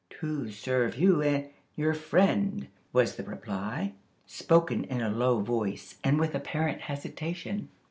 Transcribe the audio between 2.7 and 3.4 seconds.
was the